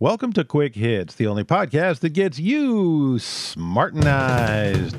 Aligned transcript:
Welcome 0.00 0.32
to 0.32 0.42
Quick 0.42 0.74
Hits, 0.74 1.14
the 1.14 1.28
only 1.28 1.44
podcast 1.44 2.00
that 2.00 2.14
gets 2.14 2.40
you 2.40 3.14
smartenized. 3.20 4.90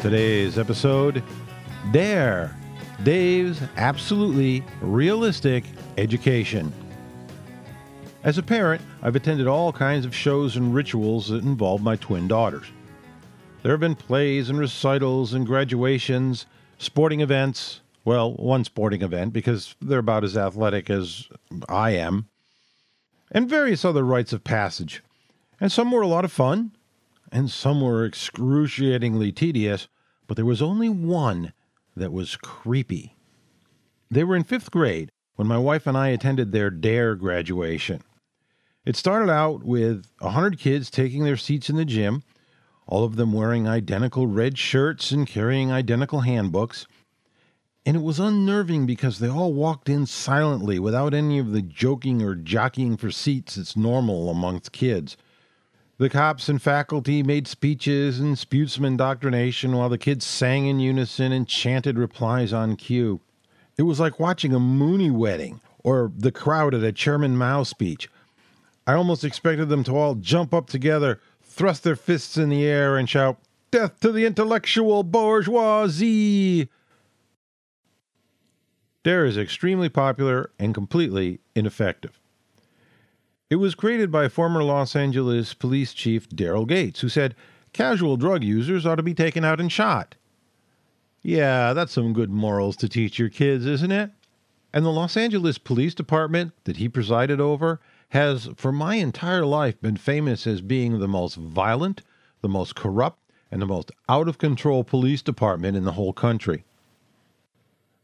Today's 0.00 0.56
episode 0.56 1.24
Dare 1.90 2.56
Dave's 3.02 3.60
Absolutely 3.76 4.64
Realistic 4.80 5.64
Education. 5.98 6.72
As 8.22 8.36
a 8.36 8.42
parent, 8.42 8.82
I've 9.02 9.16
attended 9.16 9.46
all 9.46 9.72
kinds 9.72 10.04
of 10.04 10.14
shows 10.14 10.54
and 10.54 10.74
rituals 10.74 11.28
that 11.28 11.42
involve 11.42 11.82
my 11.82 11.96
twin 11.96 12.28
daughters. 12.28 12.66
There 13.62 13.72
have 13.72 13.80
been 13.80 13.94
plays 13.94 14.50
and 14.50 14.58
recitals 14.58 15.32
and 15.32 15.46
graduations, 15.46 16.44
sporting 16.76 17.22
events. 17.22 17.80
Well, 18.04 18.34
one 18.34 18.64
sporting 18.64 19.00
event 19.00 19.32
because 19.32 19.74
they're 19.80 19.98
about 19.98 20.24
as 20.24 20.36
athletic 20.36 20.90
as 20.90 21.28
I 21.66 21.92
am, 21.92 22.28
and 23.30 23.48
various 23.48 23.86
other 23.86 24.04
rites 24.04 24.34
of 24.34 24.44
passage. 24.44 25.02
And 25.58 25.72
some 25.72 25.90
were 25.90 26.02
a 26.02 26.06
lot 26.06 26.26
of 26.26 26.32
fun, 26.32 26.72
and 27.32 27.50
some 27.50 27.80
were 27.80 28.04
excruciatingly 28.04 29.32
tedious, 29.32 29.88
but 30.26 30.36
there 30.36 30.44
was 30.44 30.60
only 30.60 30.90
one 30.90 31.54
that 31.96 32.12
was 32.12 32.36
creepy. 32.36 33.16
They 34.10 34.24
were 34.24 34.36
in 34.36 34.44
fifth 34.44 34.70
grade 34.70 35.10
when 35.36 35.48
my 35.48 35.58
wife 35.58 35.86
and 35.86 35.96
I 35.96 36.08
attended 36.08 36.52
their 36.52 36.68
DARE 36.68 37.14
graduation. 37.14 38.02
It 38.86 38.96
started 38.96 39.30
out 39.30 39.62
with 39.62 40.06
a 40.20 40.30
hundred 40.30 40.58
kids 40.58 40.90
taking 40.90 41.24
their 41.24 41.36
seats 41.36 41.68
in 41.68 41.76
the 41.76 41.84
gym, 41.84 42.22
all 42.86 43.04
of 43.04 43.16
them 43.16 43.32
wearing 43.32 43.68
identical 43.68 44.26
red 44.26 44.56
shirts 44.56 45.10
and 45.10 45.26
carrying 45.26 45.70
identical 45.70 46.20
handbooks. 46.20 46.86
And 47.84 47.96
it 47.96 48.02
was 48.02 48.18
unnerving 48.18 48.86
because 48.86 49.18
they 49.18 49.28
all 49.28 49.52
walked 49.52 49.88
in 49.88 50.06
silently 50.06 50.78
without 50.78 51.12
any 51.12 51.38
of 51.38 51.52
the 51.52 51.62
joking 51.62 52.22
or 52.22 52.34
jockeying 52.34 52.96
for 52.96 53.10
seats 53.10 53.56
that's 53.56 53.76
normal 53.76 54.30
amongst 54.30 54.72
kids. 54.72 55.16
The 55.98 56.08
cops 56.08 56.48
and 56.48 56.60
faculty 56.60 57.22
made 57.22 57.46
speeches 57.46 58.18
and 58.18 58.38
spewed 58.38 58.70
some 58.70 58.86
indoctrination 58.86 59.76
while 59.76 59.90
the 59.90 59.98
kids 59.98 60.24
sang 60.24 60.66
in 60.66 60.80
unison 60.80 61.32
and 61.32 61.46
chanted 61.46 61.98
replies 61.98 62.54
on 62.54 62.76
cue. 62.76 63.20
It 63.76 63.82
was 63.82 64.00
like 64.00 64.18
watching 64.18 64.54
a 64.54 64.58
Moonie 64.58 65.12
wedding 65.12 65.60
or 65.84 66.10
the 66.16 66.32
crowd 66.32 66.74
at 66.74 66.82
a 66.82 66.92
Chairman 66.92 67.36
Mao 67.36 67.62
speech. 67.64 68.08
I 68.86 68.94
almost 68.94 69.24
expected 69.24 69.68
them 69.68 69.84
to 69.84 69.96
all 69.96 70.14
jump 70.14 70.52
up 70.52 70.68
together, 70.68 71.20
thrust 71.42 71.84
their 71.84 71.96
fists 71.96 72.36
in 72.36 72.48
the 72.48 72.64
air, 72.64 72.96
and 72.96 73.08
shout, 73.08 73.38
Death 73.70 74.00
to 74.00 74.10
the 74.10 74.26
intellectual 74.26 75.04
bourgeoisie! 75.04 76.68
Dare 79.04 79.24
is 79.24 79.38
extremely 79.38 79.88
popular 79.88 80.50
and 80.58 80.74
completely 80.74 81.38
ineffective. 81.54 82.18
It 83.48 83.56
was 83.56 83.74
created 83.74 84.10
by 84.10 84.28
former 84.28 84.62
Los 84.62 84.96
Angeles 84.96 85.54
police 85.54 85.92
chief 85.92 86.28
Daryl 86.28 86.66
Gates, 86.66 87.00
who 87.00 87.08
said 87.08 87.36
casual 87.72 88.16
drug 88.16 88.42
users 88.42 88.84
ought 88.84 88.96
to 88.96 89.02
be 89.02 89.14
taken 89.14 89.44
out 89.44 89.60
and 89.60 89.70
shot. 89.70 90.16
Yeah, 91.22 91.72
that's 91.72 91.92
some 91.92 92.12
good 92.12 92.30
morals 92.30 92.76
to 92.78 92.88
teach 92.88 93.18
your 93.18 93.28
kids, 93.28 93.66
isn't 93.66 93.92
it? 93.92 94.10
And 94.72 94.84
the 94.84 94.90
Los 94.90 95.16
Angeles 95.16 95.58
Police 95.58 95.94
Department 95.94 96.52
that 96.64 96.78
he 96.78 96.88
presided 96.88 97.40
over 97.40 97.80
has, 98.10 98.48
for 98.56 98.70
my 98.70 98.96
entire 98.96 99.44
life, 99.44 99.80
been 99.80 99.96
famous 99.96 100.46
as 100.46 100.60
being 100.60 100.98
the 100.98 101.08
most 101.08 101.36
violent, 101.36 102.02
the 102.42 102.48
most 102.48 102.74
corrupt, 102.74 103.18
and 103.50 103.60
the 103.60 103.66
most 103.66 103.90
out 104.08 104.28
of 104.28 104.38
control 104.38 104.84
police 104.84 105.22
department 105.22 105.76
in 105.76 105.84
the 105.84 105.92
whole 105.92 106.12
country. 106.12 106.64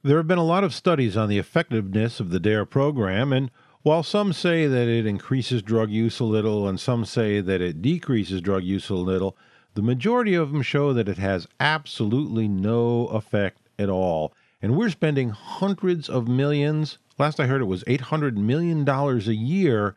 There 0.03 0.17
have 0.17 0.29
been 0.29 0.39
a 0.39 0.45
lot 0.45 0.65
of 0.65 0.75
studies 0.75 1.17
on 1.17 1.29
the 1.29 1.39
effectiveness 1.39 2.21
of 2.21 2.31
the 2.31 2.41
DARE 2.41 2.65
program, 2.65 3.33
and 3.33 3.51
while 3.83 4.03
some 4.03 4.33
say 4.33 4.67
that 4.67 4.89
it 4.89 5.07
increases 5.07 5.63
drug 5.63 5.91
use 5.91 6.19
a 6.19 6.25
little 6.25 6.69
and 6.69 6.79
some 6.79 7.05
say 7.05 7.41
that 7.41 7.61
it 7.61 7.83
decreases 7.83 8.41
drug 8.41 8.65
use 8.65 8.89
a 8.91 8.95
little, 8.95 9.37
the 9.75 9.83
majority 9.83 10.35
of 10.35 10.51
them 10.53 10.63
show 10.63 10.93
that 10.93 11.09
it 11.09 11.19
has 11.19 11.47
absolutely 11.61 12.49
no 12.49 13.07
effect 13.09 13.69
at 13.79 13.89
all. 13.89 14.33
And 14.63 14.77
we're 14.77 14.91
spending 14.91 15.31
hundreds 15.31 16.09
of 16.09 16.27
millions, 16.27 16.99
last 17.19 17.39
I 17.39 17.47
heard 17.47 17.61
it 17.61 17.67
was 17.67 17.85
$800 17.85 18.37
million 18.37 18.89
a 18.89 19.19
year, 19.33 19.95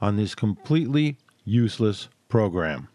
on 0.00 0.16
this 0.16 0.34
completely 0.34 1.16
useless 1.44 2.08
program. 2.28 2.88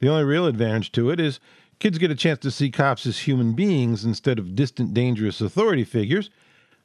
The 0.00 0.08
only 0.08 0.24
real 0.24 0.46
advantage 0.46 0.92
to 0.92 1.10
it 1.10 1.20
is 1.20 1.40
kids 1.78 1.98
get 1.98 2.10
a 2.10 2.16
chance 2.16 2.40
to 2.40 2.50
see 2.50 2.70
cops 2.70 3.06
as 3.06 3.20
human 3.20 3.52
beings 3.52 4.04
instead 4.04 4.38
of 4.38 4.54
distant, 4.54 4.94
dangerous 4.94 5.40
authority 5.40 5.84
figures 5.84 6.30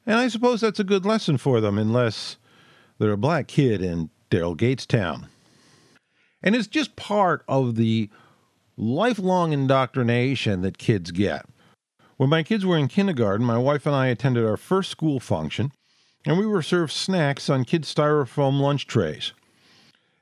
and 0.08 0.16
I 0.16 0.28
suppose 0.28 0.62
that's 0.62 0.80
a 0.80 0.84
good 0.84 1.04
lesson 1.04 1.36
for 1.36 1.60
them, 1.60 1.76
unless 1.76 2.38
they're 2.98 3.12
a 3.12 3.18
black 3.18 3.46
kid 3.46 3.82
in 3.82 4.08
Daryl 4.30 4.56
Gates 4.56 4.86
Town. 4.86 5.28
And 6.42 6.56
it's 6.56 6.66
just 6.66 6.96
part 6.96 7.44
of 7.46 7.76
the 7.76 8.08
lifelong 8.78 9.52
indoctrination 9.52 10.62
that 10.62 10.78
kids 10.78 11.10
get. 11.10 11.44
When 12.16 12.30
my 12.30 12.42
kids 12.42 12.64
were 12.64 12.78
in 12.78 12.88
kindergarten, 12.88 13.44
my 13.44 13.58
wife 13.58 13.84
and 13.84 13.94
I 13.94 14.06
attended 14.06 14.46
our 14.46 14.56
first 14.56 14.90
school 14.90 15.20
function, 15.20 15.72
and 16.26 16.38
we 16.38 16.46
were 16.46 16.62
served 16.62 16.92
snacks 16.92 17.48
on 17.48 17.64
kids' 17.64 17.92
styrofoam 17.92 18.60
lunch 18.60 18.86
trays. 18.86 19.32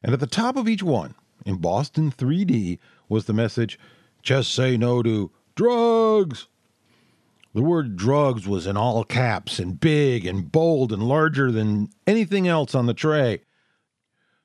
And 0.02 0.12
at 0.12 0.20
the 0.20 0.26
top 0.26 0.56
of 0.56 0.68
each 0.68 0.82
one, 0.82 1.14
in 1.44 1.56
Boston 1.56 2.10
3D, 2.10 2.78
was 3.08 3.24
the 3.24 3.32
message 3.32 3.78
just 4.22 4.52
say 4.52 4.76
no 4.76 5.02
to 5.02 5.30
drugs. 5.54 6.48
The 7.54 7.62
word 7.62 7.96
drugs 7.96 8.46
was 8.46 8.66
in 8.66 8.76
all 8.76 9.02
caps 9.04 9.58
and 9.58 9.80
big 9.80 10.26
and 10.26 10.50
bold 10.52 10.92
and 10.92 11.02
larger 11.02 11.50
than 11.50 11.88
anything 12.06 12.46
else 12.46 12.74
on 12.74 12.86
the 12.86 12.94
tray. 12.94 13.40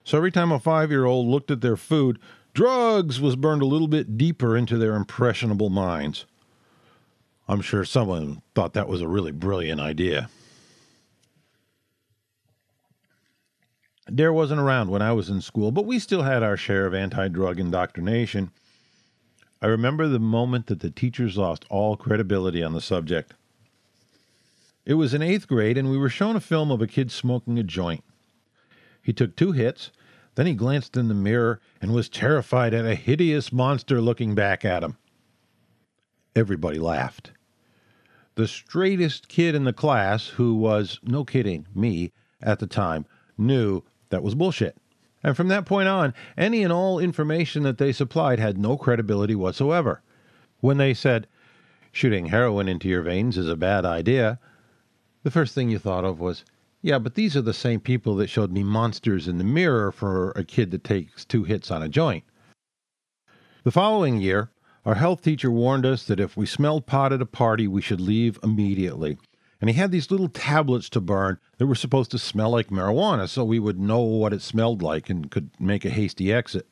So 0.04 0.18
every 0.18 0.32
time 0.32 0.52
a 0.52 0.60
five 0.60 0.92
year 0.92 1.06
old 1.06 1.28
looked 1.28 1.52
at 1.52 1.62
their 1.62 1.76
food, 1.76 2.20
drugs 2.54 3.20
was 3.20 3.36
burned 3.36 3.62
a 3.62 3.66
little 3.66 3.88
bit 3.88 4.18
deeper 4.18 4.56
into 4.56 4.78
their 4.78 4.96
impressionable 4.96 5.70
minds. 5.70 6.26
I'm 7.48 7.62
sure 7.62 7.84
someone 7.84 8.42
thought 8.56 8.74
that 8.74 8.88
was 8.88 9.02
a 9.02 9.08
really 9.08 9.32
brilliant 9.32 9.82
idea. 9.82 10.30
Dare 14.14 14.34
wasn't 14.34 14.60
around 14.60 14.90
when 14.90 15.02
I 15.02 15.14
was 15.14 15.30
in 15.30 15.42
school, 15.42 15.72
but 15.72 15.86
we 15.86 15.98
still 15.98 16.24
had 16.24 16.44
our 16.44 16.58
share 16.58 16.86
of 16.86 16.94
anti 16.94 17.28
drug 17.30 17.60
indoctrination. 17.60 18.52
I 19.62 19.68
remember 19.68 20.08
the 20.08 20.20
moment 20.20 20.68
that 20.68 20.82
the 20.82 20.90
teachers 20.90 21.38
lost 21.38 21.66
all 21.70 21.96
credibility 21.96 22.62
on 22.64 22.74
the 22.74 22.82
subject. 22.82 23.34
It 24.86 24.96
was 24.96 25.14
in 25.14 25.22
eighth 25.22 25.48
grade, 25.48 25.78
and 25.78 25.90
we 25.90 25.98
were 25.98 26.10
shown 26.10 26.36
a 26.36 26.42
film 26.42 26.72
of 26.72 26.82
a 26.82 26.88
kid 26.88 27.12
smoking 27.12 27.58
a 27.60 27.64
joint. 27.64 28.04
He 29.02 29.14
took 29.14 29.36
two 29.36 29.52
hits, 29.52 29.92
then 30.36 30.46
he 30.46 30.54
glanced 30.54 30.98
in 30.98 31.08
the 31.08 31.14
mirror 31.14 31.62
and 31.82 31.94
was 31.94 32.10
terrified 32.10 32.74
at 32.74 32.86
a 32.86 32.96
hideous 32.96 33.54
monster 33.54 34.02
looking 34.02 34.36
back 34.36 34.66
at 34.66 34.84
him. 34.84 34.98
Everybody 36.36 36.80
laughed. 36.80 37.32
The 38.36 38.48
straightest 38.48 39.28
kid 39.28 39.56
in 39.56 39.66
the 39.66 39.74
class, 39.74 40.30
who 40.30 40.56
was, 40.56 41.00
no 41.04 41.24
kidding, 41.24 41.68
me 41.76 42.12
at 42.42 42.60
the 42.60 42.68
time, 42.68 43.06
knew 43.38 43.84
that 44.12 44.24
was 44.24 44.36
bullshit. 44.36 44.78
And 45.24 45.36
from 45.36 45.50
that 45.50 45.66
point 45.66 45.88
on, 45.88 46.14
any 46.38 46.64
and 46.64 46.74
all 46.74 47.00
information 47.00 47.64
that 47.64 47.78
they 47.78 47.92
supplied 47.92 48.40
had 48.40 48.58
no 48.58 48.78
credibility 48.78 49.36
whatsoever. 49.36 50.02
When 50.60 50.78
they 50.78 50.94
said, 50.94 51.28
shooting 51.92 52.28
heroin 52.28 52.68
into 52.68 52.88
your 52.88 53.02
veins 53.02 53.38
is 53.38 53.50
a 53.50 53.56
bad 53.56 53.86
idea, 53.86 54.40
the 55.24 55.32
first 55.32 55.54
thing 55.54 55.70
you 55.70 55.78
thought 55.78 56.06
of 56.06 56.20
was, 56.20 56.44
yeah, 56.82 56.98
but 56.98 57.14
these 57.14 57.36
are 57.36 57.42
the 57.42 57.54
same 57.54 57.80
people 57.80 58.16
that 58.16 58.30
showed 58.30 58.52
me 58.52 58.64
monsters 58.64 59.28
in 59.28 59.38
the 59.38 59.44
mirror 59.44 59.92
for 59.92 60.32
a 60.32 60.44
kid 60.44 60.72
that 60.72 60.84
takes 60.84 61.26
two 61.26 61.44
hits 61.44 61.70
on 61.70 61.84
a 61.84 61.90
joint. 61.90 62.24
The 63.64 63.72
following 63.72 64.20
year, 64.20 64.50
our 64.84 64.96
health 64.96 65.22
teacher 65.22 65.52
warned 65.52 65.86
us 65.86 66.06
that 66.06 66.20
if 66.20 66.36
we 66.36 66.48
smelled 66.48 66.88
pot 66.88 67.14
at 67.14 67.22
a 67.22 67.28
party, 67.28 67.68
we 67.68 67.84
should 67.84 68.02
leave 68.02 68.40
immediately 68.42 69.20
and 69.62 69.70
he 69.70 69.76
had 69.76 69.92
these 69.92 70.10
little 70.10 70.28
tablets 70.28 70.90
to 70.90 71.00
burn 71.00 71.38
that 71.58 71.68
were 71.68 71.76
supposed 71.76 72.12
to 72.12 72.20
smell 72.20 72.50
like 72.50 72.68
marijuana 72.68 73.30
so 73.30 73.46
we 73.46 73.60
would 73.60 73.80
know 73.80 74.00
what 74.02 74.34
it 74.34 74.42
smelled 74.42 74.82
like 74.82 75.10
and 75.10 75.30
could 75.30 75.52
make 75.60 75.86
a 75.86 75.90
hasty 75.90 76.34
exit. 76.34 76.68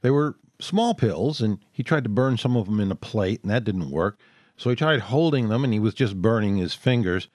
They 0.00 0.10
were 0.10 0.36
small 0.60 0.94
pills, 0.94 1.40
and 1.40 1.58
he 1.70 1.82
tried 1.82 2.04
to 2.04 2.10
burn 2.10 2.38
some 2.38 2.56
of 2.56 2.66
them 2.66 2.80
in 2.80 2.90
a 2.90 2.96
plate, 2.96 3.42
and 3.42 3.50
that 3.50 3.64
didn't 3.64 3.90
work. 3.90 4.18
So 4.56 4.70
he 4.70 4.76
tried 4.76 5.00
holding 5.00 5.48
them, 5.48 5.62
and 5.64 5.72
he 5.72 5.78
was 5.78 5.94
just 5.94 6.20
burning 6.20 6.56
his 6.56 6.74
fingers. 6.74 7.28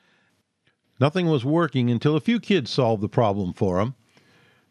Nothing 0.99 1.27
was 1.27 1.45
working 1.45 1.89
until 1.89 2.15
a 2.15 2.21
few 2.21 2.39
kids 2.39 2.69
solved 2.71 3.01
the 3.01 3.09
problem 3.09 3.53
for 3.53 3.79
him. 3.79 3.95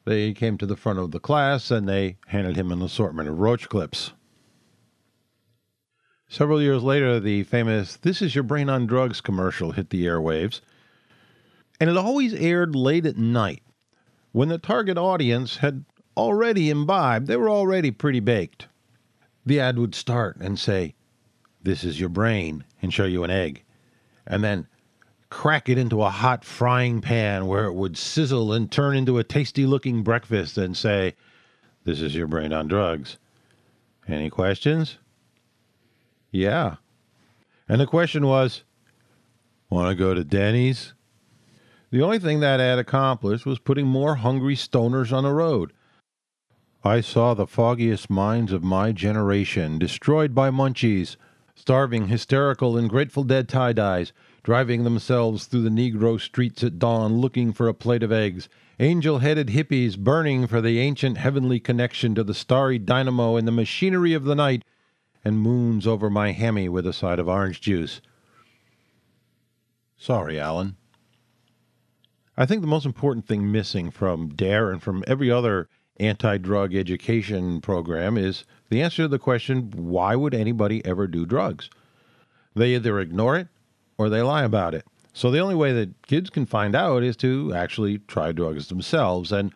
They 0.04 0.32
came 0.32 0.58
to 0.58 0.66
the 0.66 0.76
front 0.76 0.98
of 0.98 1.10
the 1.10 1.20
class 1.20 1.70
and 1.70 1.86
they 1.86 2.16
handed 2.28 2.56
him 2.56 2.72
an 2.72 2.80
assortment 2.80 3.28
of 3.28 3.38
roach 3.38 3.68
clips. 3.68 4.12
Several 6.30 6.60
years 6.60 6.82
later, 6.82 7.18
the 7.18 7.42
famous 7.44 7.96
This 7.96 8.20
Is 8.20 8.34
Your 8.34 8.44
Brain 8.44 8.68
on 8.68 8.86
Drugs 8.86 9.22
commercial 9.22 9.72
hit 9.72 9.88
the 9.88 10.04
airwaves. 10.04 10.60
And 11.80 11.88
it 11.88 11.96
always 11.96 12.34
aired 12.34 12.76
late 12.76 13.06
at 13.06 13.16
night. 13.16 13.62
when 14.32 14.50
the 14.50 14.58
target 14.58 14.98
audience 14.98 15.56
had 15.56 15.86
already 16.18 16.68
imbibed, 16.68 17.28
they 17.28 17.36
were 17.36 17.48
already 17.48 17.90
pretty 17.90 18.20
baked. 18.20 18.66
The 19.46 19.58
ad 19.58 19.78
would 19.78 19.94
start 19.94 20.36
and 20.36 20.58
say, 20.58 20.94
This 21.62 21.82
is 21.82 21.98
your 21.98 22.10
brain, 22.10 22.64
and 22.82 22.92
show 22.92 23.06
you 23.06 23.24
an 23.24 23.30
egg. 23.30 23.64
And 24.26 24.44
then 24.44 24.66
crack 25.30 25.70
it 25.70 25.78
into 25.78 26.02
a 26.02 26.10
hot 26.10 26.44
frying 26.44 27.00
pan 27.00 27.46
where 27.46 27.64
it 27.64 27.72
would 27.72 27.96
sizzle 27.96 28.52
and 28.52 28.70
turn 28.70 28.96
into 28.96 29.16
a 29.16 29.24
tasty 29.24 29.64
looking 29.64 30.02
breakfast 30.02 30.58
and 30.58 30.76
say, 30.76 31.14
This 31.84 32.02
is 32.02 32.14
your 32.14 32.26
brain 32.26 32.52
on 32.52 32.68
drugs. 32.68 33.16
Any 34.06 34.28
questions? 34.28 34.98
Yeah. 36.38 36.76
And 37.68 37.80
the 37.80 37.86
question 37.86 38.24
was, 38.26 38.62
Want 39.68 39.88
to 39.88 39.94
go 39.96 40.14
to 40.14 40.22
Denny's? 40.22 40.94
The 41.90 42.00
only 42.00 42.20
thing 42.20 42.38
that 42.40 42.60
ad 42.60 42.78
accomplished 42.78 43.44
was 43.44 43.58
putting 43.58 43.86
more 43.86 44.16
hungry 44.16 44.54
stoners 44.54 45.12
on 45.12 45.24
the 45.24 45.32
road. 45.32 45.72
I 46.84 47.00
saw 47.00 47.34
the 47.34 47.46
foggiest 47.46 48.08
minds 48.08 48.52
of 48.52 48.62
my 48.62 48.92
generation 48.92 49.80
destroyed 49.80 50.32
by 50.32 50.50
munchies, 50.50 51.16
starving, 51.56 52.06
hysterical, 52.06 52.76
and 52.76 52.88
Grateful 52.88 53.24
Dead 53.24 53.48
tie 53.48 53.72
dyes, 53.72 54.12
driving 54.44 54.84
themselves 54.84 55.46
through 55.46 55.62
the 55.62 55.70
Negro 55.70 56.20
streets 56.20 56.62
at 56.62 56.78
dawn 56.78 57.18
looking 57.18 57.52
for 57.52 57.66
a 57.66 57.74
plate 57.74 58.04
of 58.04 58.12
eggs, 58.12 58.48
angel 58.78 59.18
headed 59.18 59.48
hippies 59.48 59.98
burning 59.98 60.46
for 60.46 60.60
the 60.60 60.78
ancient 60.78 61.18
heavenly 61.18 61.58
connection 61.58 62.14
to 62.14 62.22
the 62.22 62.32
starry 62.32 62.78
dynamo 62.78 63.34
and 63.34 63.48
the 63.48 63.52
machinery 63.52 64.14
of 64.14 64.22
the 64.22 64.36
night, 64.36 64.62
and 65.24 65.38
moons 65.38 65.86
over 65.86 66.08
my 66.08 66.32
hammy 66.32 66.68
with 66.68 66.86
a 66.86 66.92
side 66.92 67.18
of 67.18 67.28
orange 67.28 67.60
juice. 67.60 68.00
Sorry, 69.96 70.38
Allen. 70.38 70.76
I 72.36 72.46
think 72.46 72.60
the 72.60 72.68
most 72.68 72.86
important 72.86 73.26
thing 73.26 73.50
missing 73.50 73.90
from 73.90 74.28
DARE 74.28 74.70
and 74.70 74.82
from 74.82 75.02
every 75.06 75.30
other 75.30 75.68
anti 75.98 76.38
drug 76.38 76.74
education 76.74 77.60
program 77.60 78.16
is 78.16 78.44
the 78.70 78.80
answer 78.80 79.02
to 79.02 79.08
the 79.08 79.18
question 79.18 79.72
why 79.74 80.14
would 80.14 80.34
anybody 80.34 80.84
ever 80.84 81.06
do 81.06 81.26
drugs? 81.26 81.68
They 82.54 82.74
either 82.74 83.00
ignore 83.00 83.36
it 83.36 83.48
or 83.96 84.08
they 84.08 84.22
lie 84.22 84.44
about 84.44 84.74
it. 84.74 84.86
So 85.12 85.32
the 85.32 85.40
only 85.40 85.56
way 85.56 85.72
that 85.72 86.00
kids 86.02 86.30
can 86.30 86.46
find 86.46 86.76
out 86.76 87.02
is 87.02 87.16
to 87.16 87.52
actually 87.52 87.98
try 87.98 88.30
drugs 88.30 88.68
themselves. 88.68 89.32
And 89.32 89.52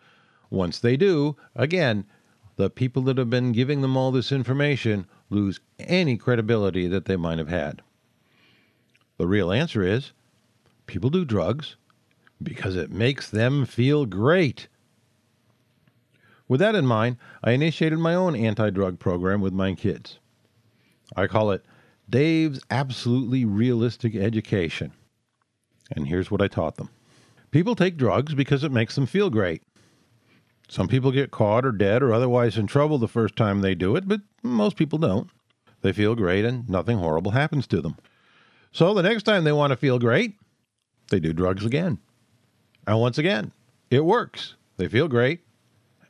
once 0.49 0.79
they 0.79 0.97
do, 0.97 1.37
again, 1.55 2.05
the 2.55 2.69
people 2.69 3.01
that 3.03 3.17
have 3.17 3.29
been 3.29 3.51
giving 3.51 3.81
them 3.81 3.97
all 3.97 4.11
this 4.11 4.31
information 4.31 5.07
lose 5.29 5.59
any 5.79 6.17
credibility 6.17 6.87
that 6.87 7.05
they 7.05 7.15
might 7.15 7.39
have 7.39 7.49
had. 7.49 7.81
The 9.17 9.27
real 9.27 9.51
answer 9.51 9.83
is 9.83 10.11
people 10.85 11.09
do 11.09 11.25
drugs 11.25 11.75
because 12.41 12.75
it 12.75 12.91
makes 12.91 13.29
them 13.29 13.65
feel 13.65 14.05
great. 14.05 14.67
With 16.47 16.59
that 16.59 16.75
in 16.75 16.85
mind, 16.85 17.17
I 17.43 17.51
initiated 17.51 17.99
my 17.99 18.13
own 18.13 18.35
anti 18.35 18.69
drug 18.69 18.99
program 18.99 19.41
with 19.41 19.53
my 19.53 19.73
kids. 19.73 20.19
I 21.15 21.27
call 21.27 21.51
it 21.51 21.65
Dave's 22.09 22.59
Absolutely 22.69 23.45
Realistic 23.45 24.15
Education. 24.15 24.91
And 25.95 26.07
here's 26.07 26.29
what 26.29 26.41
I 26.41 26.47
taught 26.47 26.75
them 26.75 26.89
people 27.51 27.75
take 27.75 27.97
drugs 27.97 28.33
because 28.33 28.63
it 28.63 28.71
makes 28.71 28.95
them 28.95 29.05
feel 29.05 29.29
great. 29.29 29.63
Some 30.73 30.87
people 30.87 31.11
get 31.11 31.29
caught 31.29 31.67
or 31.67 31.71
dead 31.71 32.01
or 32.01 32.11
otherwise 32.11 32.57
in 32.57 32.65
trouble 32.65 32.97
the 32.97 33.07
first 33.07 33.35
time 33.35 33.61
they 33.61 33.75
do 33.75 33.95
it, 33.95 34.07
but 34.07 34.21
most 34.41 34.75
people 34.75 34.97
don't. 34.97 35.29
They 35.81 35.93
feel 35.93 36.15
great 36.15 36.45
and 36.45 36.67
nothing 36.67 36.97
horrible 36.97 37.29
happens 37.29 37.67
to 37.67 37.79
them. 37.79 37.95
So 38.71 38.95
the 38.95 39.03
next 39.03 39.21
time 39.21 39.43
they 39.43 39.51
want 39.51 39.69
to 39.69 39.77
feel 39.77 39.99
great, 39.99 40.33
they 41.11 41.19
do 41.19 41.31
drugs 41.31 41.63
again. 41.63 41.99
And 42.87 42.99
once 42.99 43.19
again, 43.19 43.51
it 43.91 44.03
works. 44.03 44.55
They 44.77 44.87
feel 44.87 45.07
great. 45.07 45.41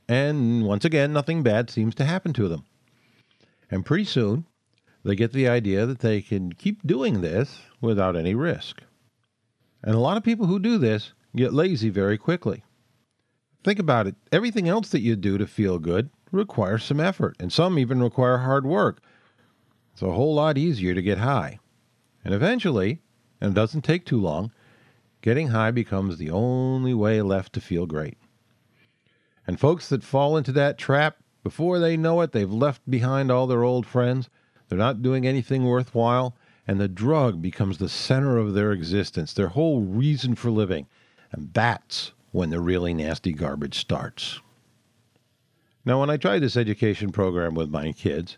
And 0.07 0.65
once 0.65 0.85
again, 0.85 1.11
nothing 1.11 1.43
bad 1.43 1.69
seems 1.69 1.93
to 1.95 2.05
happen 2.05 2.31
to 2.31 2.47
them. 2.47 2.63
And 3.69 3.85
pretty 3.85 4.05
soon, 4.05 4.45
they 5.03 5.17
get 5.17 5.33
the 5.33 5.49
idea 5.49 5.85
that 5.85 5.99
they 5.99 6.21
can 6.21 6.53
keep 6.53 6.87
doing 6.87 7.19
this 7.19 7.59
without 7.81 8.15
any 8.15 8.33
risk. 8.33 8.81
And 9.83 9.93
a 9.93 9.99
lot 9.99 10.15
of 10.15 10.23
people 10.23 10.45
who 10.45 10.57
do 10.57 10.77
this 10.77 11.11
get 11.35 11.53
lazy 11.53 11.89
very 11.89 12.17
quickly. 12.17 12.63
Think 13.63 13.79
about 13.79 14.07
it 14.07 14.15
everything 14.31 14.67
else 14.67 14.89
that 14.89 15.01
you 15.01 15.15
do 15.15 15.37
to 15.37 15.47
feel 15.47 15.79
good 15.79 16.09
requires 16.31 16.83
some 16.83 16.99
effort, 16.99 17.35
and 17.39 17.53
some 17.53 17.77
even 17.77 18.01
require 18.01 18.39
hard 18.39 18.65
work. 18.65 19.01
It's 19.93 20.01
a 20.01 20.11
whole 20.11 20.35
lot 20.35 20.57
easier 20.57 20.93
to 20.93 21.01
get 21.01 21.19
high. 21.19 21.59
And 22.25 22.33
eventually, 22.33 23.01
and 23.39 23.51
it 23.51 23.53
doesn't 23.53 23.83
take 23.83 24.05
too 24.05 24.19
long, 24.19 24.51
Getting 25.23 25.47
high 25.47 25.71
becomes 25.71 26.17
the 26.17 26.29
only 26.29 26.93
way 26.93 27.21
left 27.21 27.53
to 27.53 27.61
feel 27.61 27.85
great. 27.85 28.17
And 29.47 29.57
folks 29.57 29.87
that 29.87 30.03
fall 30.03 30.35
into 30.35 30.51
that 30.51 30.77
trap, 30.77 31.15
before 31.43 31.79
they 31.79 31.95
know 31.95 32.19
it, 32.19 32.33
they've 32.33 32.51
left 32.51 32.81
behind 32.89 33.31
all 33.31 33.47
their 33.47 33.63
old 33.63 33.85
friends. 33.85 34.29
They're 34.67 34.77
not 34.77 35.01
doing 35.01 35.25
anything 35.25 35.63
worthwhile, 35.63 36.35
and 36.67 36.77
the 36.77 36.89
drug 36.89 37.41
becomes 37.41 37.77
the 37.77 37.87
center 37.87 38.37
of 38.37 38.53
their 38.53 38.73
existence, 38.73 39.31
their 39.31 39.47
whole 39.47 39.79
reason 39.79 40.35
for 40.35 40.51
living. 40.51 40.87
And 41.31 41.53
that's 41.53 42.11
when 42.33 42.49
the 42.49 42.59
really 42.59 42.93
nasty 42.93 43.31
garbage 43.31 43.79
starts. 43.79 44.41
Now, 45.85 45.99
when 45.99 46.09
I 46.09 46.17
tried 46.17 46.39
this 46.39 46.57
education 46.57 47.11
program 47.11 47.53
with 47.53 47.69
my 47.69 47.91
kids, 47.91 48.37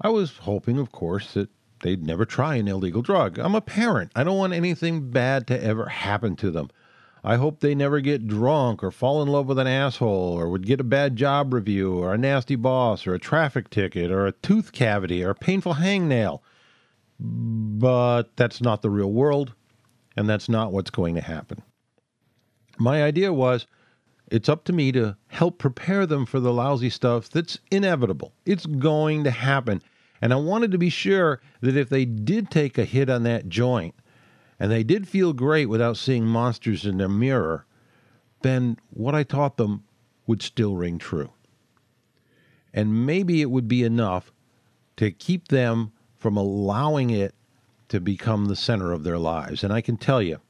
I 0.00 0.10
was 0.10 0.36
hoping, 0.36 0.78
of 0.78 0.92
course, 0.92 1.32
that 1.32 1.48
they'd 1.80 2.06
never 2.06 2.26
try 2.26 2.56
an 2.56 2.68
illegal 2.68 3.00
drug. 3.00 3.38
I'm 3.38 3.54
a 3.54 3.62
parent. 3.62 4.12
I 4.14 4.22
don't 4.22 4.36
want 4.36 4.52
anything 4.52 5.10
bad 5.10 5.46
to 5.46 5.60
ever 5.60 5.86
happen 5.86 6.36
to 6.36 6.50
them. 6.50 6.70
I 7.24 7.36
hope 7.36 7.60
they 7.60 7.74
never 7.74 8.00
get 8.00 8.28
drunk 8.28 8.84
or 8.84 8.90
fall 8.90 9.22
in 9.22 9.28
love 9.28 9.46
with 9.46 9.58
an 9.58 9.66
asshole 9.66 10.38
or 10.38 10.50
would 10.50 10.66
get 10.66 10.80
a 10.80 10.84
bad 10.84 11.16
job 11.16 11.54
review 11.54 11.94
or 11.94 12.12
a 12.12 12.18
nasty 12.18 12.56
boss 12.56 13.06
or 13.06 13.14
a 13.14 13.18
traffic 13.18 13.70
ticket 13.70 14.10
or 14.10 14.26
a 14.26 14.32
tooth 14.32 14.72
cavity 14.72 15.24
or 15.24 15.30
a 15.30 15.34
painful 15.34 15.74
hangnail. 15.74 16.40
But 17.18 18.36
that's 18.36 18.60
not 18.60 18.82
the 18.82 18.90
real 18.90 19.12
world, 19.12 19.54
and 20.16 20.28
that's 20.28 20.50
not 20.50 20.72
what's 20.72 20.90
going 20.90 21.14
to 21.14 21.22
happen. 21.22 21.62
My 22.82 23.04
idea 23.04 23.32
was 23.32 23.68
it's 24.26 24.48
up 24.48 24.64
to 24.64 24.72
me 24.72 24.90
to 24.90 25.16
help 25.28 25.56
prepare 25.56 26.04
them 26.04 26.26
for 26.26 26.40
the 26.40 26.52
lousy 26.52 26.90
stuff 26.90 27.30
that's 27.30 27.60
inevitable. 27.70 28.32
It's 28.44 28.66
going 28.66 29.22
to 29.22 29.30
happen. 29.30 29.82
And 30.20 30.32
I 30.32 30.36
wanted 30.36 30.72
to 30.72 30.78
be 30.78 30.90
sure 30.90 31.40
that 31.60 31.76
if 31.76 31.88
they 31.88 32.04
did 32.04 32.50
take 32.50 32.78
a 32.78 32.84
hit 32.84 33.08
on 33.08 33.22
that 33.22 33.48
joint 33.48 33.94
and 34.58 34.68
they 34.68 34.82
did 34.82 35.06
feel 35.06 35.32
great 35.32 35.66
without 35.66 35.96
seeing 35.96 36.26
monsters 36.26 36.84
in 36.84 36.98
their 36.98 37.08
mirror, 37.08 37.66
then 38.40 38.78
what 38.90 39.14
I 39.14 39.22
taught 39.22 39.58
them 39.58 39.84
would 40.26 40.42
still 40.42 40.74
ring 40.74 40.98
true. 40.98 41.30
And 42.74 43.06
maybe 43.06 43.42
it 43.42 43.50
would 43.50 43.68
be 43.68 43.84
enough 43.84 44.32
to 44.96 45.12
keep 45.12 45.48
them 45.48 45.92
from 46.16 46.36
allowing 46.36 47.10
it 47.10 47.36
to 47.90 48.00
become 48.00 48.46
the 48.46 48.56
center 48.56 48.90
of 48.90 49.04
their 49.04 49.18
lives. 49.18 49.62
And 49.62 49.72
I 49.72 49.82
can 49.82 49.96
tell 49.96 50.20
you, 50.20 50.40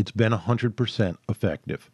it's 0.00 0.10
been 0.10 0.32
100% 0.32 1.16
effective. 1.28 1.90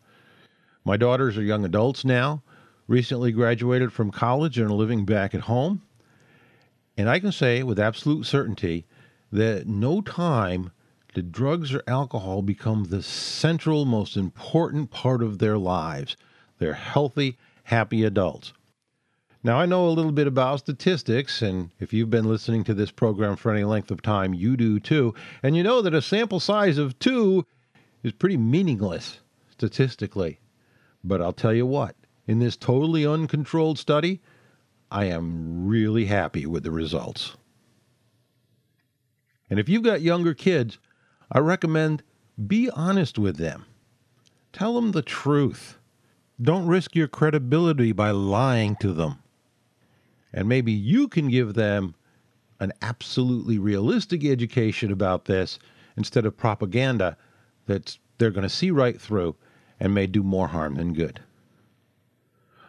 My 0.84 0.96
daughters 0.96 1.36
are 1.36 1.42
young 1.42 1.64
adults 1.64 2.04
now, 2.04 2.44
recently 2.86 3.32
graduated 3.32 3.92
from 3.92 4.12
college 4.12 4.58
and 4.58 4.70
are 4.70 4.74
living 4.74 5.04
back 5.04 5.34
at 5.34 5.42
home. 5.42 5.82
And 6.96 7.10
I 7.10 7.18
can 7.18 7.32
say 7.32 7.64
with 7.64 7.80
absolute 7.80 8.24
certainty 8.24 8.86
that 9.32 9.66
no 9.66 10.00
time 10.00 10.70
did 11.14 11.32
drugs 11.32 11.74
or 11.74 11.82
alcohol 11.88 12.42
become 12.42 12.84
the 12.84 13.02
central, 13.02 13.84
most 13.84 14.16
important 14.16 14.92
part 14.92 15.20
of 15.20 15.38
their 15.38 15.58
lives. 15.58 16.16
They're 16.58 16.74
healthy, 16.74 17.36
happy 17.64 18.04
adults. 18.04 18.52
Now, 19.42 19.58
I 19.58 19.66
know 19.66 19.88
a 19.88 19.90
little 19.90 20.12
bit 20.12 20.26
about 20.26 20.60
statistics, 20.60 21.42
and 21.42 21.70
if 21.78 21.92
you've 21.92 22.10
been 22.10 22.28
listening 22.28 22.64
to 22.64 22.74
this 22.74 22.90
program 22.90 23.36
for 23.36 23.52
any 23.52 23.64
length 23.64 23.90
of 23.90 24.02
time, 24.02 24.34
you 24.34 24.56
do 24.56 24.80
too. 24.80 25.14
And 25.42 25.56
you 25.56 25.62
know 25.62 25.82
that 25.82 25.94
a 25.94 26.02
sample 26.02 26.40
size 26.40 26.78
of 26.78 26.98
two 26.98 27.46
is 28.06 28.12
pretty 28.12 28.36
meaningless 28.36 29.18
statistically. 29.50 30.38
But 31.02 31.20
I'll 31.20 31.32
tell 31.32 31.52
you 31.52 31.66
what, 31.66 31.96
in 32.26 32.38
this 32.38 32.56
totally 32.56 33.04
uncontrolled 33.04 33.78
study, 33.78 34.20
I 34.90 35.06
am 35.06 35.66
really 35.66 36.06
happy 36.06 36.46
with 36.46 36.62
the 36.62 36.70
results. 36.70 37.36
And 39.50 39.58
if 39.58 39.68
you've 39.68 39.82
got 39.82 40.00
younger 40.02 40.34
kids, 40.34 40.78
I 41.30 41.40
recommend 41.40 42.02
be 42.46 42.70
honest 42.70 43.18
with 43.18 43.36
them. 43.36 43.64
Tell 44.52 44.74
them 44.74 44.92
the 44.92 45.02
truth. 45.02 45.78
Don't 46.40 46.66
risk 46.66 46.94
your 46.94 47.08
credibility 47.08 47.92
by 47.92 48.10
lying 48.10 48.76
to 48.76 48.92
them. 48.92 49.22
And 50.32 50.48
maybe 50.48 50.72
you 50.72 51.08
can 51.08 51.28
give 51.28 51.54
them 51.54 51.94
an 52.60 52.72
absolutely 52.82 53.58
realistic 53.58 54.24
education 54.24 54.92
about 54.92 55.24
this 55.24 55.58
instead 55.96 56.26
of 56.26 56.36
propaganda 56.36 57.16
that 57.66 57.98
they're 58.18 58.30
going 58.30 58.42
to 58.42 58.48
see 58.48 58.70
right 58.70 59.00
through 59.00 59.36
and 59.78 59.94
may 59.94 60.06
do 60.06 60.22
more 60.22 60.48
harm 60.48 60.76
than 60.76 60.94
good. 60.94 61.20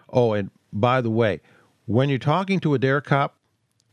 Oh, 0.09 0.33
and 0.33 0.51
by 0.73 1.01
the 1.01 1.09
way, 1.09 1.41
when 1.85 2.09
you're 2.09 2.19
talking 2.19 2.59
to 2.59 2.73
a 2.73 2.79
DARE 2.79 3.01
cop, 3.01 3.37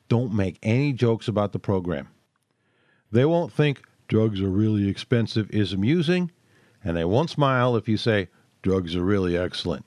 don't 0.08 0.34
make 0.34 0.58
any 0.62 0.92
jokes 0.92 1.28
about 1.28 1.52
the 1.52 1.58
program. 1.58 2.08
They 3.10 3.24
won't 3.24 3.52
think 3.52 3.82
drugs 4.08 4.40
are 4.40 4.50
really 4.50 4.88
expensive 4.88 5.50
is 5.50 5.72
amusing, 5.72 6.30
and 6.82 6.96
they 6.96 7.04
won't 7.04 7.30
smile 7.30 7.76
if 7.76 7.88
you 7.88 7.96
say 7.96 8.28
drugs 8.62 8.96
are 8.96 9.04
really 9.04 9.36
excellent. 9.36 9.84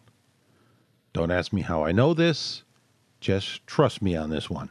Don't 1.14 1.32
ask 1.32 1.52
me 1.52 1.62
how 1.62 1.84
I 1.84 1.92
know 1.92 2.14
this, 2.14 2.64
just 3.20 3.66
trust 3.68 4.02
me 4.02 4.16
on 4.16 4.30
this 4.30 4.50
one. 4.50 4.70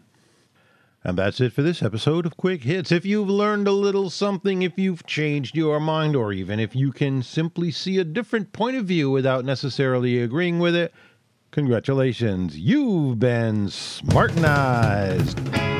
And 1.06 1.16
that's 1.16 1.40
it 1.40 1.52
for 1.52 1.62
this 1.62 1.84
episode 1.84 2.26
of 2.26 2.36
Quick 2.36 2.64
Hits. 2.64 2.90
If 2.90 3.06
you've 3.06 3.28
learned 3.28 3.68
a 3.68 3.72
little 3.72 4.10
something, 4.10 4.62
if 4.62 4.76
you've 4.76 5.06
changed 5.06 5.54
your 5.54 5.78
mind, 5.78 6.16
or 6.16 6.32
even 6.32 6.58
if 6.58 6.74
you 6.74 6.90
can 6.90 7.22
simply 7.22 7.70
see 7.70 7.98
a 7.98 8.04
different 8.04 8.52
point 8.52 8.76
of 8.76 8.86
view 8.86 9.08
without 9.08 9.44
necessarily 9.44 10.20
agreeing 10.20 10.58
with 10.58 10.74
it, 10.74 10.92
congratulations. 11.52 12.58
You've 12.58 13.20
been 13.20 13.66
smartenized. 13.66 15.75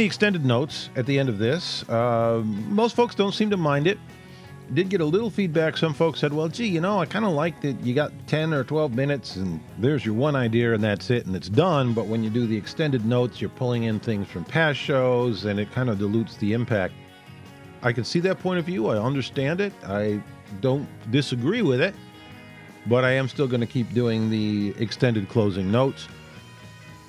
The 0.00 0.06
extended 0.06 0.46
notes 0.46 0.88
at 0.96 1.04
the 1.04 1.18
end 1.18 1.28
of 1.28 1.38
this, 1.38 1.86
uh, 1.90 2.40
most 2.44 2.96
folks 2.96 3.14
don't 3.14 3.32
seem 3.34 3.50
to 3.50 3.56
mind 3.58 3.86
it. 3.86 3.98
Did 4.72 4.88
get 4.88 5.02
a 5.02 5.04
little 5.04 5.28
feedback. 5.28 5.76
Some 5.76 5.92
folks 5.92 6.20
said, 6.20 6.32
well, 6.32 6.48
gee, 6.48 6.68
you 6.68 6.80
know, 6.80 7.00
I 7.00 7.04
kind 7.04 7.26
of 7.26 7.32
like 7.32 7.60
that 7.60 7.78
you 7.84 7.92
got 7.92 8.10
10 8.26 8.54
or 8.54 8.64
12 8.64 8.94
minutes 8.94 9.36
and 9.36 9.60
there's 9.76 10.06
your 10.06 10.14
one 10.14 10.36
idea 10.36 10.72
and 10.72 10.82
that's 10.82 11.10
it 11.10 11.26
and 11.26 11.36
it's 11.36 11.50
done. 11.50 11.92
But 11.92 12.06
when 12.06 12.24
you 12.24 12.30
do 12.30 12.46
the 12.46 12.56
extended 12.56 13.04
notes, 13.04 13.42
you're 13.42 13.50
pulling 13.50 13.82
in 13.82 14.00
things 14.00 14.26
from 14.28 14.46
past 14.46 14.78
shows 14.78 15.44
and 15.44 15.60
it 15.60 15.70
kind 15.70 15.90
of 15.90 15.98
dilutes 15.98 16.38
the 16.38 16.54
impact. 16.54 16.94
I 17.82 17.92
can 17.92 18.04
see 18.04 18.20
that 18.20 18.38
point 18.38 18.58
of 18.58 18.64
view. 18.64 18.86
I 18.86 18.96
understand 18.96 19.60
it. 19.60 19.74
I 19.84 20.22
don't 20.62 20.88
disagree 21.10 21.60
with 21.60 21.82
it. 21.82 21.94
But 22.86 23.04
I 23.04 23.10
am 23.10 23.28
still 23.28 23.48
going 23.48 23.60
to 23.60 23.66
keep 23.66 23.92
doing 23.92 24.30
the 24.30 24.72
extended 24.78 25.28
closing 25.28 25.70
notes. 25.70 26.08